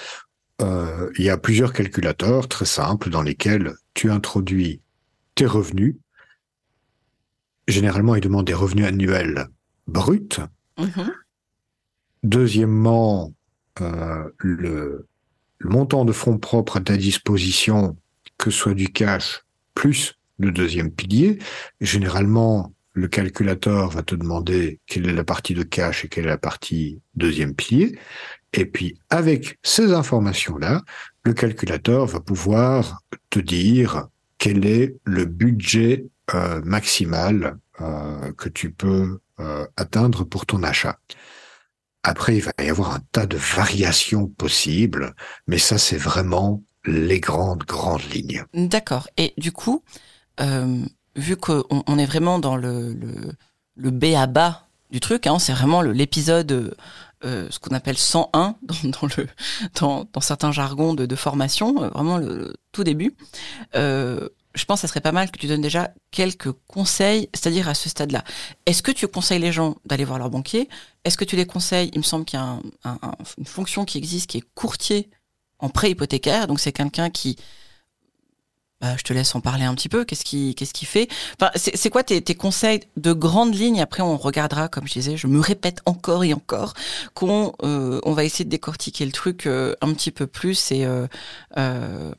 Euh, 0.62 1.10
il 1.18 1.24
y 1.24 1.30
a 1.30 1.36
plusieurs 1.36 1.72
calculateurs 1.72 2.48
très 2.48 2.64
simples 2.64 3.10
dans 3.10 3.22
lesquels 3.22 3.74
tu 3.92 4.10
introduis 4.10 4.80
tes 5.34 5.44
revenus. 5.44 5.96
Généralement, 7.68 8.14
ils 8.14 8.22
demandent 8.22 8.46
des 8.46 8.54
revenus 8.54 8.86
annuels 8.86 9.48
bruts. 9.86 10.40
Mm-hmm. 10.78 11.10
Deuxièmement, 12.22 13.32
le, 13.78 15.06
le 15.58 15.70
montant 15.70 16.04
de 16.04 16.12
fonds 16.12 16.38
propres 16.38 16.78
à 16.78 16.80
ta 16.80 16.96
disposition, 16.96 17.96
que 18.38 18.50
ce 18.50 18.58
soit 18.58 18.74
du 18.74 18.88
cash 18.88 19.44
plus 19.74 20.19
le 20.40 20.50
deuxième 20.50 20.90
pilier. 20.90 21.38
Généralement, 21.80 22.72
le 22.92 23.08
calculateur 23.08 23.90
va 23.90 24.02
te 24.02 24.14
demander 24.14 24.80
quelle 24.86 25.08
est 25.08 25.12
la 25.12 25.24
partie 25.24 25.54
de 25.54 25.62
cash 25.62 26.04
et 26.04 26.08
quelle 26.08 26.24
est 26.24 26.28
la 26.28 26.38
partie 26.38 27.00
deuxième 27.14 27.54
pilier. 27.54 27.98
Et 28.52 28.66
puis, 28.66 28.98
avec 29.10 29.58
ces 29.62 29.92
informations-là, 29.92 30.82
le 31.24 31.32
calculateur 31.32 32.06
va 32.06 32.20
pouvoir 32.20 33.00
te 33.30 33.38
dire 33.38 34.08
quel 34.38 34.66
est 34.66 34.96
le 35.04 35.24
budget 35.24 36.06
euh, 36.34 36.60
maximal 36.64 37.58
euh, 37.80 38.32
que 38.32 38.48
tu 38.48 38.72
peux 38.72 39.20
euh, 39.38 39.66
atteindre 39.76 40.24
pour 40.24 40.46
ton 40.46 40.62
achat. 40.62 40.98
Après, 42.02 42.36
il 42.36 42.42
va 42.42 42.52
y 42.58 42.70
avoir 42.70 42.94
un 42.94 43.02
tas 43.12 43.26
de 43.26 43.36
variations 43.36 44.26
possibles, 44.26 45.14
mais 45.46 45.58
ça, 45.58 45.76
c'est 45.78 45.98
vraiment 45.98 46.62
les 46.84 47.20
grandes, 47.20 47.64
grandes 47.64 48.02
lignes. 48.12 48.44
D'accord. 48.54 49.08
Et 49.16 49.34
du 49.36 49.52
coup, 49.52 49.84
euh, 50.40 50.84
vu 51.16 51.36
qu'on 51.36 51.64
on 51.70 51.98
est 51.98 52.06
vraiment 52.06 52.38
dans 52.38 52.56
le, 52.56 52.92
le, 52.92 53.32
le 53.76 53.90
B 53.90 54.14
à 54.16 54.26
bas 54.26 54.66
du 54.90 55.00
truc, 55.00 55.26
hein, 55.26 55.38
c'est 55.38 55.52
vraiment 55.52 55.82
l'épisode, 55.82 56.74
euh, 57.24 57.46
ce 57.50 57.58
qu'on 57.58 57.74
appelle 57.74 57.98
101 57.98 58.56
dans, 59.80 60.06
dans 60.12 60.20
certains 60.20 60.52
jargons 60.52 60.94
de, 60.94 61.16
formation, 61.16 61.82
euh, 61.82 61.88
vraiment 61.88 62.18
le, 62.18 62.54
tout 62.72 62.84
début. 62.84 63.14
Euh, 63.74 64.28
je 64.54 64.64
pense 64.64 64.78
que 64.78 64.80
ça 64.82 64.88
serait 64.88 65.00
pas 65.00 65.12
mal 65.12 65.30
que 65.30 65.38
tu 65.38 65.46
donnes 65.46 65.60
déjà 65.60 65.92
quelques 66.10 66.50
conseils, 66.66 67.28
c'est-à-dire 67.34 67.68
à 67.68 67.74
ce 67.74 67.88
stade-là. 67.88 68.24
Est-ce 68.66 68.82
que 68.82 68.90
tu 68.90 69.06
conseilles 69.06 69.38
les 69.38 69.52
gens 69.52 69.76
d'aller 69.84 70.04
voir 70.04 70.18
leur 70.18 70.28
banquier? 70.28 70.68
Est-ce 71.04 71.16
que 71.16 71.24
tu 71.24 71.36
les 71.36 71.46
conseilles? 71.46 71.90
Il 71.92 71.98
me 71.98 72.04
semble 72.04 72.24
qu'il 72.24 72.38
y 72.38 72.42
a 72.42 72.46
un, 72.46 72.60
un, 72.84 73.12
une 73.38 73.46
fonction 73.46 73.84
qui 73.84 73.98
existe 73.98 74.28
qui 74.28 74.38
est 74.38 74.44
courtier 74.54 75.08
en 75.60 75.68
prêt 75.68 75.92
hypothécaire. 75.92 76.48
Donc 76.48 76.58
c'est 76.58 76.72
quelqu'un 76.72 77.10
qui 77.10 77.36
bah, 78.80 78.96
je 78.96 79.02
te 79.02 79.12
laisse 79.12 79.34
en 79.34 79.40
parler 79.40 79.64
un 79.64 79.74
petit 79.74 79.90
peu. 79.90 80.04
Qu'est-ce 80.04 80.24
qui, 80.24 80.54
qu'est-ce 80.54 80.72
qui 80.72 80.86
fait? 80.86 81.08
Enfin, 81.38 81.50
c'est, 81.54 81.90
quoi 81.90 82.02
tes, 82.02 82.22
tes, 82.22 82.34
conseils 82.34 82.80
de 82.96 83.12
grandes 83.12 83.54
lignes? 83.54 83.80
Après, 83.80 84.02
on 84.02 84.16
regardera, 84.16 84.68
comme 84.68 84.86
je 84.86 84.94
disais, 84.94 85.16
je 85.16 85.26
me 85.26 85.38
répète 85.38 85.80
encore 85.84 86.24
et 86.24 86.32
encore, 86.32 86.72
qu'on 87.14 87.52
euh, 87.62 88.00
on 88.04 88.12
va 88.12 88.24
essayer 88.24 88.44
de 88.44 88.50
décortiquer 88.50 89.04
le 89.04 89.12
truc 89.12 89.46
euh, 89.46 89.74
un 89.82 89.92
petit 89.92 90.10
peu 90.10 90.26
plus 90.26 90.72
et 90.72 90.86
euh, 90.86 91.06
euh, 91.58 92.12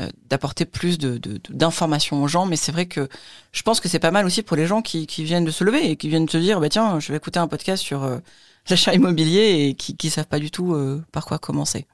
euh 0.00 0.08
d'apporter 0.28 0.64
plus 0.64 0.98
de, 0.98 1.18
de, 1.18 1.40
d'informations 1.48 2.22
aux 2.22 2.28
gens. 2.28 2.44
Mais 2.44 2.56
c'est 2.56 2.72
vrai 2.72 2.86
que 2.86 3.08
je 3.52 3.62
pense 3.62 3.80
que 3.80 3.88
c'est 3.88 3.98
pas 3.98 4.10
mal 4.10 4.26
aussi 4.26 4.42
pour 4.42 4.56
les 4.56 4.66
gens 4.66 4.82
qui, 4.82 5.06
qui 5.06 5.24
viennent 5.24 5.44
de 5.44 5.50
se 5.50 5.64
lever 5.64 5.90
et 5.90 5.96
qui 5.96 6.08
viennent 6.08 6.28
se 6.28 6.38
dire, 6.38 6.60
bah 6.60 6.68
tiens, 6.68 7.00
je 7.00 7.10
vais 7.12 7.16
écouter 7.16 7.38
un 7.38 7.48
podcast 7.48 7.82
sur 7.82 8.20
l'achat 8.68 8.94
immobilier 8.94 9.68
et 9.68 9.74
qui, 9.74 9.96
qui 9.96 10.10
savent 10.10 10.26
pas 10.26 10.38
du 10.38 10.50
tout 10.50 10.76
par 11.12 11.26
quoi 11.26 11.38
commencer. 11.38 11.86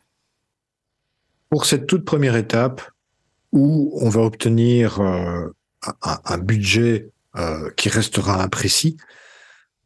Pour 1.51 1.67
cette 1.67 1.87
toute 1.87 2.05
première 2.05 2.37
étape, 2.37 2.83
où 3.53 3.99
on 4.01 4.09
va 4.09 4.23
obtenir 4.23 5.01
euh, 5.01 5.49
un, 6.03 6.39
budget 6.39 7.11
euh, 7.37 7.71
qui 7.77 7.89
restera 7.89 8.43
imprécis. 8.43 8.97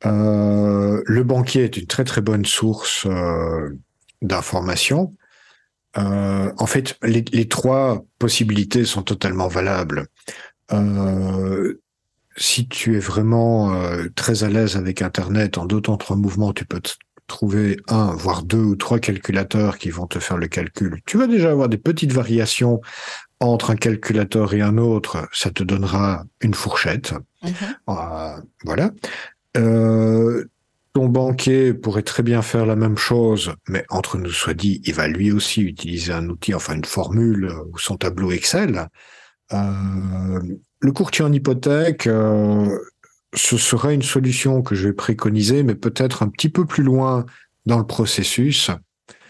Euh, 0.04 1.02
le 1.06 1.22
banquier 1.22 1.64
est 1.64 1.76
une 1.76 1.86
très 1.86 2.04
très 2.04 2.20
bonne 2.20 2.44
source 2.44 3.06
d'informations. 4.20 5.14
en 5.94 6.66
fait, 6.66 6.96
les, 7.02 7.24
les, 7.32 7.48
trois 7.48 8.04
possibilités 8.18 8.84
sont 8.84 9.02
totalement 9.02 9.48
valables. 9.48 10.08
si 12.36 12.66
tu 12.68 12.96
es 12.96 12.98
vraiment 12.98 13.76
très 14.16 14.42
à 14.42 14.48
l'aise 14.48 14.76
avec 14.76 15.02
Internet, 15.02 15.58
en 15.58 15.66
deux 15.66 15.80
trois 15.80 16.16
mouvements, 16.16 16.52
tu 16.52 16.64
peux 16.64 16.80
trouver 17.26 17.78
un, 17.88 18.12
voire 18.14 18.42
deux 18.42 18.62
ou 18.62 18.76
trois 18.76 18.98
calculateurs 18.98 19.78
qui 19.78 19.90
vont 19.90 20.06
te 20.06 20.18
faire 20.18 20.36
le 20.36 20.48
calcul. 20.48 21.00
Tu 21.06 21.16
vas 21.16 21.26
déjà 21.26 21.50
avoir 21.50 21.68
des 21.68 21.78
petites 21.78 22.12
variations 22.12 22.80
entre 23.40 23.70
un 23.70 23.76
calculateur 23.76 24.54
et 24.54 24.60
un 24.60 24.78
autre, 24.78 25.28
ça 25.32 25.50
te 25.50 25.62
donnera 25.62 26.24
une 26.40 26.54
fourchette. 26.54 27.14
Mhm. 27.42 27.52
Euh, 27.88 28.40
voilà. 28.64 28.90
Euh, 29.56 30.44
ton 30.92 31.08
banquier 31.08 31.74
pourrait 31.74 32.02
très 32.02 32.22
bien 32.22 32.42
faire 32.42 32.66
la 32.66 32.76
même 32.76 32.98
chose, 32.98 33.54
mais 33.68 33.84
entre 33.88 34.18
nous 34.18 34.30
soit 34.30 34.54
dit, 34.54 34.80
il 34.84 34.94
va 34.94 35.08
lui 35.08 35.32
aussi 35.32 35.62
utiliser 35.62 36.12
un 36.12 36.28
outil, 36.28 36.54
enfin 36.54 36.74
une 36.74 36.84
formule 36.84 37.50
ou 37.72 37.78
son 37.78 37.96
tableau 37.96 38.30
Excel. 38.30 38.88
Euh, 39.52 40.40
le 40.80 40.92
courtier 40.92 41.24
en 41.24 41.32
hypothèque, 41.32 42.08
ce 43.34 43.56
serait 43.56 43.94
une 43.94 44.02
solution 44.02 44.62
que 44.62 44.74
je 44.74 44.88
vais 44.88 44.94
préconiser, 44.94 45.62
mais 45.62 45.74
peut-être 45.74 46.22
un 46.22 46.28
petit 46.28 46.48
peu 46.48 46.64
plus 46.64 46.82
loin 46.82 47.24
dans 47.66 47.78
le 47.78 47.86
processus. 47.86 48.70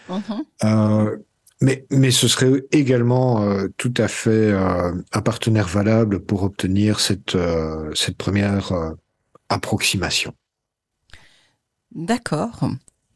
Mhm. 0.09 1.23
Mais, 1.61 1.85
mais 1.91 2.11
ce 2.11 2.27
serait 2.27 2.65
également 2.73 3.41
euh, 3.43 3.69
tout 3.77 3.93
à 3.95 4.09
fait 4.09 4.29
euh, 4.51 4.91
un 5.13 5.21
partenaire 5.21 5.67
valable 5.69 6.19
pour 6.19 6.43
obtenir 6.43 6.99
cette, 6.99 7.35
euh, 7.35 7.89
cette 7.95 8.17
première 8.17 8.73
approximation. 9.47 10.33
D'accord. 11.95 12.65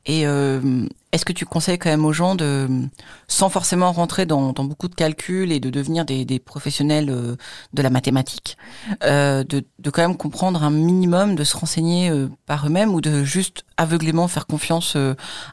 Et 0.05 0.25
euh, 0.27 0.87
est-ce 1.11 1.25
que 1.25 1.33
tu 1.33 1.45
conseilles 1.45 1.77
quand 1.77 1.89
même 1.89 2.05
aux 2.05 2.13
gens 2.13 2.35
de, 2.35 2.67
sans 3.27 3.49
forcément 3.49 3.91
rentrer 3.91 4.25
dans, 4.25 4.51
beaucoup 4.53 4.87
de 4.87 4.95
calculs 4.95 5.51
et 5.51 5.59
de 5.59 5.69
devenir 5.69 6.05
des, 6.05 6.39
professionnels 6.39 7.09
euh, 7.09 7.35
de 7.73 7.81
la 7.81 7.89
mathématique, 7.89 8.57
euh, 9.03 9.43
de, 9.43 9.63
quand 9.89 10.01
même 10.01 10.17
comprendre 10.17 10.63
un 10.63 10.71
minimum, 10.71 11.35
de 11.35 11.43
se 11.43 11.55
renseigner 11.55 12.11
par 12.45 12.67
eux-mêmes 12.67 12.93
ou 12.93 13.01
de 13.01 13.23
juste 13.23 13.63
aveuglément 13.77 14.27
faire 14.27 14.47
confiance 14.47 14.95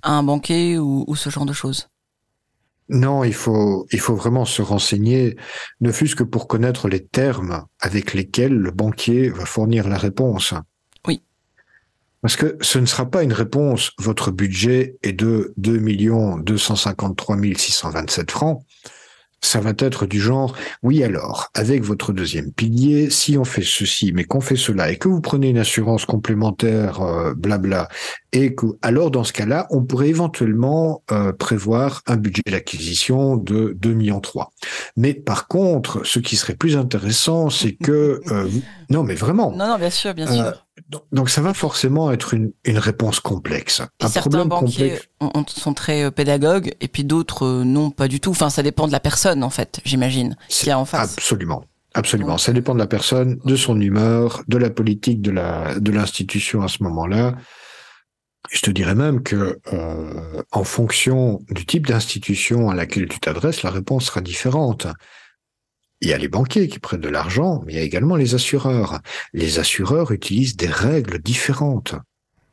à 0.02 0.11
un 0.11 0.23
banquier 0.23 0.78
ou, 0.78 1.04
ou 1.06 1.16
ce 1.16 1.30
genre 1.30 1.46
de 1.46 1.52
choses? 1.52 1.88
Non, 2.88 3.25
il 3.25 3.32
faut, 3.32 3.87
il 3.92 4.00
faut 4.00 4.14
vraiment 4.14 4.44
se 4.44 4.61
renseigner, 4.61 5.37
ne 5.80 5.90
fût-ce 5.90 6.14
que 6.14 6.23
pour 6.23 6.46
connaître 6.46 6.88
les 6.88 7.06
termes 7.06 7.64
avec 7.80 8.12
lesquels 8.12 8.54
le 8.54 8.70
banquier 8.70 9.30
va 9.30 9.46
fournir 9.46 9.88
la 9.88 9.96
réponse. 9.96 10.52
Parce 12.25 12.37
que 12.37 12.57
ce 12.62 12.78
ne 12.78 12.87
sera 12.87 13.04
pas 13.04 13.23
une 13.23 13.35
réponse, 13.35 13.93
votre 13.99 14.31
budget 14.31 14.97
est 15.02 15.12
de 15.12 15.52
2 15.59 15.78
253 16.43 17.37
627 17.54 18.31
francs 18.31 18.64
ça 19.45 19.61
va 19.61 19.73
être 19.78 20.07
du 20.07 20.21
genre, 20.21 20.57
oui 20.83 21.04
alors, 21.04 21.50
avec 21.54 21.83
votre 21.83 22.12
deuxième 22.12 22.50
pilier, 22.50 23.11
si 23.11 23.37
on 23.37 23.45
fait 23.45 23.62
ceci, 23.62 24.12
mais 24.12 24.25
qu'on 24.25 24.40
fait 24.40 24.57
cela, 24.57 24.90
et 24.90 24.97
que 24.97 25.09
vous 25.09 25.21
prenez 25.21 25.50
une 25.50 25.59
assurance 25.59 26.07
complémentaire, 26.07 27.02
euh, 27.02 27.35
blabla, 27.35 27.88
et 28.33 28.54
que, 28.54 28.66
alors 28.83 29.11
dans 29.11 29.25
ce 29.25 29.33
cas-là, 29.33 29.66
on 29.71 29.85
pourrait 29.85 30.09
éventuellement 30.09 31.02
euh, 31.12 31.33
prévoir 31.33 32.02
un 32.07 32.16
budget 32.16 32.43
d'acquisition 32.50 33.37
de 33.37 33.76
2 33.78 33.93
millions 33.93 34.21
3. 34.21 34.50
Mais 34.97 35.12
par 35.12 35.47
contre, 35.47 36.04
ce 36.04 36.19
qui 36.19 36.37
serait 36.37 36.57
plus 36.57 36.76
intéressant, 36.76 37.50
c'est 37.50 37.75
que, 37.75 38.23
euh, 38.31 38.49
non 38.88 39.02
mais 39.02 39.14
vraiment. 39.14 39.54
Non, 39.54 39.69
non, 39.69 39.78
bien 39.78 39.90
sûr, 39.90 40.14
bien 40.14 40.26
sûr. 40.26 40.63
Donc 41.12 41.31
ça 41.31 41.40
va 41.40 41.54
forcément 41.54 42.11
être 42.11 42.35
une, 42.35 42.52
une 42.64 42.78
réponse 42.78 43.21
complexe. 43.21 43.81
un 44.00 44.09
certains 44.09 44.45
banquiers 44.45 44.99
sont 45.47 45.73
très 45.73 46.04
euh, 46.04 46.11
pédagogues 46.11 46.75
et 46.81 46.88
puis 46.88 47.04
d'autres 47.04 47.47
euh, 47.47 47.64
non 47.64 47.90
pas 47.90 48.09
du 48.09 48.21
tout. 48.21 48.31
Enfin 48.31 48.50
ça 48.50 48.62
dépend 48.62 48.87
de 48.87 48.93
la 48.93 49.00
personne 49.00 49.45
en 49.45 49.50
fait, 49.50 49.81
j'imagine, 49.85 50.37
qui 50.49 50.71
a 50.71 50.78
en 50.78 50.85
face. 50.85 51.16
Absolument. 51.16 51.64
Absolument, 51.97 52.38
ça 52.38 52.52
dépend 52.52 52.75
de 52.75 52.81
la 52.81 52.88
personne, 52.88 53.38
de 53.45 53.54
son 53.54 53.81
humeur, 53.81 54.43
de 54.49 54.59
la 54.59 54.69
politique 54.69 55.23
de 55.23 55.31
la 55.31 55.78
de 55.78 55.93
l'institution 55.93 56.62
à 56.62 56.69
ce 56.69 56.83
moment-là. 56.83 57.37
Je 58.50 58.61
te 58.61 58.71
dirais 58.71 58.97
même 58.97 59.23
que 59.23 59.61
euh, 59.73 60.43
en 60.50 60.64
fonction 60.64 61.40
du 61.50 61.64
type 61.64 61.87
d'institution 61.87 62.69
à 62.69 62.75
laquelle 62.75 63.07
tu 63.09 63.21
t'adresses, 63.21 63.62
la 63.62 63.71
réponse 63.71 64.07
sera 64.07 64.21
différente. 64.21 64.88
Il 66.04 66.11
y 66.11 66.12
a 66.12 66.18
les 66.18 66.28
banquiers 66.28 66.68
qui 66.68 66.78
prennent 66.78 67.00
de 67.00 67.08
l'argent, 67.08 67.62
mais 67.64 67.73
il 67.73 67.76
y 67.76 67.78
a 67.78 67.82
également 67.82 68.16
les 68.16 68.34
assureurs. 68.34 69.00
Les 69.32 69.58
assureurs 69.58 70.12
utilisent 70.12 70.54
des 70.54 70.68
règles 70.68 71.18
différentes. 71.18 71.94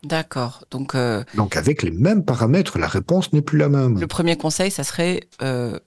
D'accord. 0.03 0.63
Donc, 0.71 0.95
euh, 0.95 1.23
Donc 1.35 1.57
avec 1.57 1.83
les 1.83 1.91
mêmes 1.91 2.23
paramètres, 2.23 2.79
la 2.79 2.87
réponse 2.87 3.33
n'est 3.33 3.41
plus 3.41 3.57
la 3.57 3.67
même. 3.67 3.99
Le 3.99 4.07
premier 4.07 4.37
conseil, 4.37 4.71
ça 4.71 4.85
serait 4.85 5.27
euh, 5.41 5.77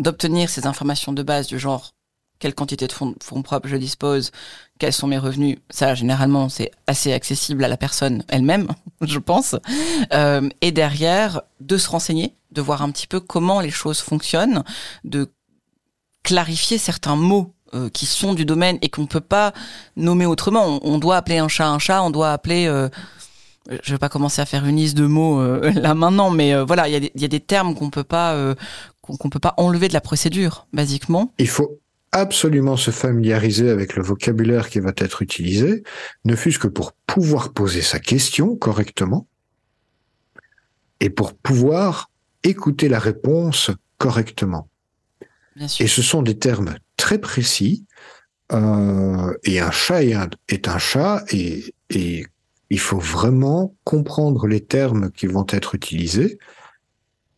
d'obtenir 0.00 0.48
ces 0.48 0.66
informations 0.66 1.12
de 1.12 1.22
base 1.22 1.46
du 1.46 1.58
genre 1.58 1.92
quelle 2.38 2.54
quantité 2.54 2.86
de 2.86 2.92
fonds, 2.92 3.14
propres 3.42 3.68
je 3.68 3.76
dispose, 3.76 4.30
quels 4.78 4.94
sont 4.94 5.06
mes 5.06 5.18
revenus. 5.18 5.58
Ça, 5.68 5.94
généralement, 5.94 6.48
c'est 6.48 6.70
assez 6.86 7.12
accessible 7.12 7.62
à 7.62 7.68
la 7.68 7.76
personne 7.76 8.24
elle-même, 8.28 8.68
je 9.02 9.18
pense. 9.18 9.56
Euh, 10.14 10.48
et 10.62 10.72
derrière, 10.72 11.42
de 11.60 11.76
se 11.76 11.90
renseigner, 11.90 12.34
de 12.50 12.62
voir 12.62 12.80
un 12.80 12.90
petit 12.90 13.06
peu 13.06 13.20
comment 13.20 13.60
les 13.60 13.70
choses 13.70 14.00
fonctionnent, 14.00 14.64
de 15.04 15.30
clarifier 16.22 16.78
certains 16.78 17.16
mots 17.16 17.54
euh, 17.74 17.88
qui 17.88 18.06
sont 18.06 18.34
du 18.34 18.44
domaine 18.44 18.78
et 18.82 18.88
qu'on 18.88 19.06
peut 19.06 19.20
pas 19.20 19.52
nommer 19.96 20.26
autrement. 20.26 20.80
On, 20.82 20.98
doit 20.98 21.16
appeler 21.16 21.38
un 21.38 21.48
chat 21.48 21.68
un 21.68 21.78
chat, 21.78 22.02
on 22.02 22.10
doit 22.10 22.32
appeler. 22.32 22.66
Euh, 22.66 22.88
je 23.82 23.92
vais 23.92 23.98
pas 23.98 24.08
commencer 24.08 24.42
à 24.42 24.46
faire 24.46 24.66
une 24.66 24.76
liste 24.76 24.96
de 24.96 25.06
mots 25.06 25.40
euh, 25.40 25.70
là 25.74 25.94
maintenant, 25.94 26.30
mais 26.30 26.60
voilà, 26.64 26.88
il 26.88 27.04
y, 27.04 27.20
y, 27.20 27.24
a 27.24 27.28
des 27.28 27.40
termes 27.40 27.74
qu'on 27.74 27.90
peut 27.90 28.04
pas 28.04 28.54
qu'on 29.02 29.30
peut 29.30 29.38
pas 29.38 29.54
enlever 29.56 29.88
de 29.88 29.92
la 29.92 30.00
procédure, 30.00 30.66
basiquement. 30.72 31.32
Il 31.38 31.48
faut 31.48 31.80
absolument 32.12 32.76
se 32.76 32.90
familiariser 32.90 33.70
avec 33.70 33.94
le 33.94 34.02
vocabulaire 34.02 34.68
qui 34.68 34.80
va 34.80 34.92
être 34.96 35.22
utilisé, 35.22 35.84
ne 36.24 36.34
fût-ce 36.34 36.58
que 36.58 36.68
pour 36.68 36.92
pouvoir 37.06 37.52
poser 37.52 37.82
sa 37.82 38.00
question 38.00 38.56
correctement 38.56 39.28
et 41.00 41.10
pour 41.10 41.34
pouvoir 41.34 42.10
écouter 42.42 42.88
la 42.88 42.98
réponse 42.98 43.70
correctement. 43.98 44.69
Et 45.56 45.86
ce 45.86 46.02
sont 46.02 46.22
des 46.22 46.38
termes 46.38 46.76
très 46.96 47.18
précis. 47.18 47.86
Euh, 48.52 49.32
et 49.44 49.60
un 49.60 49.70
chat 49.70 50.02
est 50.02 50.68
un, 50.68 50.78
chat 50.78 51.24
et, 51.30 51.74
et 51.90 52.26
il 52.68 52.78
faut 52.78 52.98
vraiment 52.98 53.74
comprendre 53.84 54.46
les 54.46 54.60
termes 54.60 55.10
qui 55.10 55.26
vont 55.26 55.46
être 55.50 55.74
utilisés. 55.74 56.38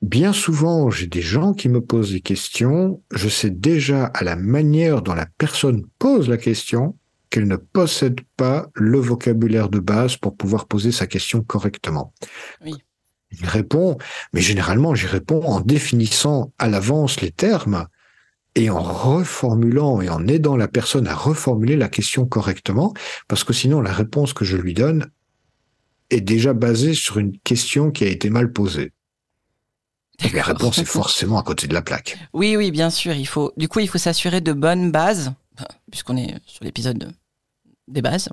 Bien 0.00 0.32
souvent, 0.32 0.90
j'ai 0.90 1.06
des 1.06 1.22
gens 1.22 1.52
qui 1.52 1.68
me 1.68 1.80
posent 1.80 2.12
des 2.12 2.20
questions. 2.20 3.02
Je 3.12 3.28
sais 3.28 3.50
déjà 3.50 4.06
à 4.06 4.24
la 4.24 4.36
manière 4.36 5.02
dont 5.02 5.14
la 5.14 5.26
personne 5.38 5.86
pose 5.98 6.28
la 6.28 6.38
question 6.38 6.96
qu'elle 7.30 7.46
ne 7.46 7.56
possède 7.56 8.20
pas 8.36 8.68
le 8.74 8.98
vocabulaire 8.98 9.68
de 9.68 9.78
base 9.78 10.16
pour 10.16 10.36
pouvoir 10.36 10.66
poser 10.66 10.92
sa 10.92 11.06
question 11.06 11.42
correctement. 11.42 12.12
Oui. 12.64 12.74
Il 13.40 13.46
répond, 13.46 13.96
mais 14.34 14.42
généralement, 14.42 14.94
j'y 14.94 15.06
réponds 15.06 15.42
en 15.44 15.60
définissant 15.60 16.52
à 16.58 16.68
l'avance 16.68 17.20
les 17.22 17.30
termes 17.30 17.86
et 18.54 18.70
en 18.70 18.82
reformulant 18.82 20.00
et 20.00 20.08
en 20.08 20.26
aidant 20.28 20.56
la 20.56 20.68
personne 20.68 21.06
à 21.06 21.14
reformuler 21.14 21.76
la 21.76 21.88
question 21.88 22.26
correctement, 22.26 22.92
parce 23.28 23.44
que 23.44 23.52
sinon 23.52 23.80
la 23.80 23.92
réponse 23.92 24.32
que 24.32 24.44
je 24.44 24.56
lui 24.56 24.74
donne 24.74 25.10
est 26.10 26.20
déjà 26.20 26.52
basée 26.52 26.94
sur 26.94 27.18
une 27.18 27.38
question 27.38 27.90
qui 27.90 28.04
a 28.04 28.08
été 28.08 28.28
mal 28.28 28.52
posée. 28.52 28.92
Et 30.24 30.28
la 30.30 30.42
réponse 30.42 30.78
est 30.78 30.84
forcément 30.84 31.38
à 31.38 31.42
côté 31.42 31.66
de 31.66 31.74
la 31.74 31.82
plaque. 31.82 32.18
Oui, 32.32 32.56
oui, 32.56 32.70
bien 32.70 32.90
sûr. 32.90 33.14
Il 33.14 33.26
faut, 33.26 33.52
du 33.56 33.66
coup, 33.66 33.80
il 33.80 33.88
faut 33.88 33.98
s'assurer 33.98 34.40
de 34.40 34.52
bonnes 34.52 34.92
bases, 34.92 35.32
puisqu'on 35.90 36.16
est 36.16 36.36
sur 36.46 36.64
l'épisode 36.64 37.12
des 37.88 38.02
bases 38.02 38.28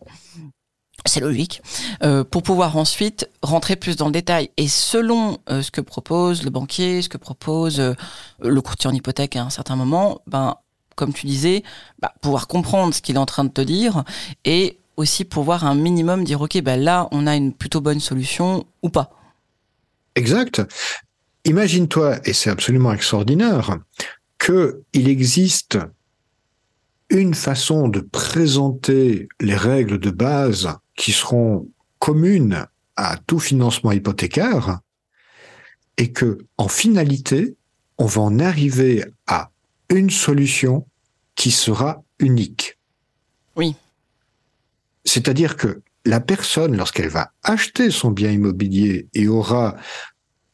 c'est 1.09 1.19
logique, 1.19 1.61
euh, 2.03 2.23
pour 2.23 2.43
pouvoir 2.43 2.77
ensuite 2.77 3.29
rentrer 3.41 3.75
plus 3.75 3.95
dans 3.97 4.05
le 4.05 4.11
détail. 4.11 4.49
Et 4.57 4.67
selon 4.67 5.39
euh, 5.49 5.61
ce 5.61 5.71
que 5.71 5.81
propose 5.81 6.43
le 6.43 6.49
banquier, 6.49 7.01
ce 7.01 7.09
que 7.09 7.17
propose 7.17 7.79
euh, 7.79 7.93
le 8.41 8.61
courtier 8.61 8.89
en 8.89 8.93
hypothèque 8.93 9.35
à 9.35 9.43
un 9.43 9.49
certain 9.49 9.75
moment, 9.75 10.21
ben, 10.27 10.55
comme 10.95 11.13
tu 11.13 11.27
disais, 11.27 11.63
bah, 12.01 12.13
pouvoir 12.21 12.47
comprendre 12.47 12.93
ce 12.93 13.01
qu'il 13.01 13.15
est 13.15 13.19
en 13.19 13.25
train 13.25 13.43
de 13.43 13.49
te 13.49 13.61
dire 13.61 14.03
et 14.45 14.79
aussi 14.97 15.25
pouvoir 15.25 15.65
un 15.65 15.75
minimum 15.75 16.23
dire, 16.23 16.41
OK, 16.41 16.61
ben 16.61 16.79
là, 16.79 17.07
on 17.11 17.25
a 17.25 17.35
une 17.35 17.53
plutôt 17.53 17.81
bonne 17.81 18.01
solution 18.01 18.65
ou 18.83 18.89
pas. 18.89 19.11
Exact. 20.15 20.61
Imagine-toi, 21.45 22.19
et 22.25 22.33
c'est 22.33 22.49
absolument 22.49 22.91
extraordinaire, 22.91 23.77
qu'il 24.37 25.07
existe 25.07 25.79
une 27.09 27.33
façon 27.33 27.87
de 27.87 28.01
présenter 28.01 29.27
les 29.39 29.55
règles 29.55 29.99
de 29.99 30.11
base 30.11 30.69
qui 30.99 31.13
seront 31.13 31.71
communes 31.97 32.67
à 32.97 33.15
tout 33.25 33.39
financement 33.39 33.93
hypothécaire 33.93 34.81
et 35.95 36.11
que, 36.11 36.39
en 36.57 36.67
finalité, 36.67 37.55
on 37.97 38.05
va 38.05 38.21
en 38.21 38.37
arriver 38.37 39.05
à 39.25 39.49
une 39.87 40.09
solution 40.09 40.85
qui 41.35 41.51
sera 41.51 42.03
unique. 42.19 42.77
Oui. 43.55 43.75
C'est-à-dire 45.05 45.55
que 45.55 45.81
la 46.05 46.19
personne, 46.19 46.75
lorsqu'elle 46.75 47.07
va 47.07 47.31
acheter 47.43 47.91
son 47.91 48.11
bien 48.11 48.31
immobilier 48.31 49.07
et 49.13 49.29
aura 49.29 49.77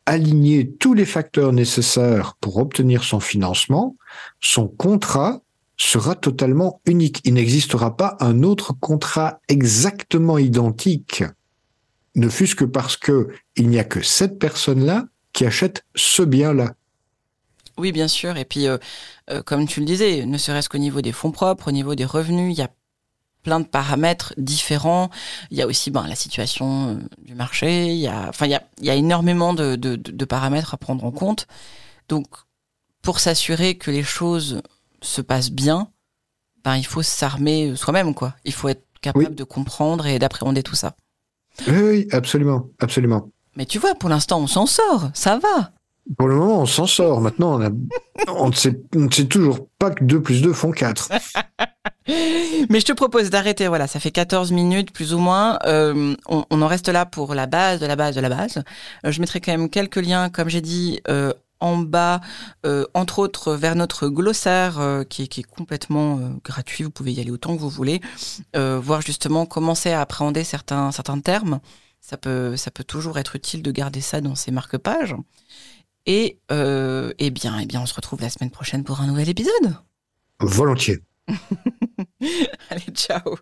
aligné 0.06 0.70
tous 0.70 0.94
les 0.94 1.06
facteurs 1.06 1.54
nécessaires 1.54 2.36
pour 2.40 2.58
obtenir 2.58 3.04
son 3.04 3.20
financement, 3.20 3.96
son 4.42 4.68
contrat 4.68 5.42
sera 5.78 6.16
totalement 6.16 6.82
unique. 6.86 7.22
Il 7.26 7.34
n'existera 7.34 7.98
pas 7.98 8.18
un 8.20 8.44
autre 8.44 8.74
contrat 8.80 9.40
exactement 9.48 10.38
identique, 10.38 11.24
ne 12.16 12.30
fût-ce 12.30 12.56
que 12.56 12.66
parce 12.66 12.98
que 12.98 13.30
il 13.56 13.70
n'y 13.70 13.80
a 13.80 13.84
que 13.84 14.02
cette 14.02 14.40
personne-là 14.40 15.06
qui 15.34 15.46
achète 15.46 15.86
ce 15.96 16.24
bien-là. 16.24 16.74
Oui, 17.78 17.92
bien 17.92 18.08
sûr. 18.08 18.38
Et 18.38 18.46
puis, 18.46 18.68
euh, 18.68 18.78
euh, 19.30 19.44
comme 19.44 19.68
tu 19.68 19.82
le 19.82 19.86
disais, 19.86 20.26
ne 20.26 20.38
serait-ce 20.38 20.70
qu'au 20.70 20.78
niveau 20.78 21.02
des 21.02 21.12
fonds 21.12 21.32
propres, 21.32 21.68
au 21.68 21.72
niveau 21.72 21.94
des 21.94 22.06
revenus, 22.06 22.56
il 22.56 22.58
y 22.58 22.64
a 22.64 22.70
plein 23.44 23.60
de 23.60 23.66
paramètres 23.66 24.34
différents. 24.38 25.10
Il 25.52 25.58
y 25.58 25.62
a 25.62 25.68
aussi 25.68 25.92
ben, 25.92 26.08
la 26.08 26.16
situation 26.16 26.92
euh, 26.92 26.96
du 27.22 27.36
marché. 27.36 27.88
Il 27.88 28.00
y 28.00 28.08
a, 28.08 28.30
enfin, 28.30 28.46
il 28.46 28.52
y 28.52 28.56
a, 28.56 28.64
il 28.80 28.86
y 28.86 28.90
a 28.90 28.96
énormément 28.96 29.54
de, 29.54 30.26
paramètres 30.26 30.74
à 30.74 30.78
prendre 30.78 31.04
en 31.04 31.12
compte. 31.12 31.48
Donc, 32.08 32.28
pour 33.02 33.20
s'assurer 33.20 33.78
que 33.78 33.92
les 33.92 34.04
choses 34.04 34.62
se 35.06 35.22
passe 35.22 35.52
bien, 35.52 35.90
ben, 36.64 36.76
il 36.76 36.86
faut 36.86 37.04
s'armer 37.04 37.76
soi-même, 37.76 38.14
quoi. 38.14 38.36
Il 38.44 38.54
faut 38.54 38.70
être 38.70 38.86
capable 39.02 39.36
de 39.36 39.44
comprendre 39.44 40.08
et 40.08 40.20
d'appréhender 40.20 40.64
tout 40.64 40.76
ça. 40.76 40.96
Oui, 41.68 41.82
oui, 41.82 42.08
absolument, 42.12 42.68
absolument. 42.80 43.30
Mais 43.56 43.66
tu 43.66 43.80
vois, 43.80 43.96
pour 43.96 44.10
l'instant, 44.10 44.40
on 44.40 44.48
s'en 44.48 44.66
sort, 44.66 45.10
ça 45.14 45.38
va. 45.38 45.72
Pour 46.18 46.28
le 46.28 46.36
moment, 46.36 46.62
on 46.62 46.66
s'en 46.66 46.86
sort. 46.86 47.22
Maintenant, 47.22 47.60
on, 47.60 47.62
a, 47.66 47.70
on, 48.28 48.50
ne 48.50 48.54
sait, 48.54 48.80
on 48.96 49.02
ne 49.02 49.12
sait 49.12 49.26
toujours 49.26 49.68
pas 49.80 49.92
que 49.92 50.04
2 50.04 50.22
plus 50.22 50.42
2 50.42 50.54
font 50.54 50.72
4. 50.72 51.10
Mais 52.70 52.80
je 52.80 52.86
te 52.86 52.94
propose 52.94 53.32
d'arrêter, 53.32 53.68
voilà, 53.68 53.88
ça 53.88 54.00
fait 54.00 54.12
14 54.12 54.52
minutes 54.52 54.92
plus 54.92 55.14
ou 55.14 55.18
moins. 55.18 55.58
Euh, 55.66 56.16
on, 56.28 56.46
on, 56.52 56.62
en 56.62 56.68
reste 56.68 56.90
là 56.90 57.06
pour 57.06 57.34
la 57.34 57.48
base 57.48 57.80
de 57.80 57.88
la 57.88 57.96
base 57.96 58.16
de 58.16 58.22
la 58.22 58.30
base. 58.30 58.64
Euh, 59.06 59.12
je 59.12 59.20
mettrai 59.20 59.42
quand 59.42 59.52
même 59.52 59.70
quelques 59.70 59.96
liens, 59.96 60.30
comme 60.30 60.50
j'ai 60.50 60.62
dit, 60.62 61.00
euh, 61.08 61.34
en 61.60 61.78
bas, 61.78 62.22
euh, 62.66 62.86
entre 62.94 63.20
autres 63.20 63.54
vers 63.54 63.76
notre 63.76 64.08
glossaire 64.08 64.80
euh, 64.80 65.04
qui, 65.04 65.24
est, 65.24 65.28
qui, 65.28 65.42
est, 65.42 65.44
complètement 65.44 66.20
euh, 66.20 66.30
gratuit. 66.44 66.84
Vous 66.84 66.92
pouvez 66.92 67.14
y 67.14 67.20
aller 67.20 67.32
autant 67.32 67.56
que 67.56 67.62
vous 67.62 67.70
voulez, 67.70 68.02
voir 68.54 69.02
justement 69.02 69.46
commencer 69.46 69.92
à 69.92 70.02
appréhender 70.02 70.44
certains, 70.44 70.92
certains 70.92 71.20
termes. 71.20 71.60
Ça 72.02 72.18
peut, 72.18 72.56
ça 72.56 72.70
peut 72.72 72.84
toujours 72.84 73.18
être 73.18 73.36
utile 73.36 73.64
de 73.64 73.72
garder 73.72 74.02
ça 74.02 74.22
dans 74.22 74.36
ses 74.36 74.52
marque-pages. 74.52 75.16
Et 76.06 76.40
eh 76.50 77.30
bien, 77.32 77.60
eh 77.60 77.66
bien, 77.66 77.82
on 77.82 77.86
se 77.86 77.96
retrouve 77.96 78.22
la 78.22 78.30
semaine 78.30 78.52
prochaine 78.52 78.84
pour 78.84 79.02
un 79.02 79.08
nouvel 79.08 79.30
épisode. 79.30 79.76
Volontiers. 80.40 81.00
Allez, 82.70 82.92
ciao. 82.94 83.38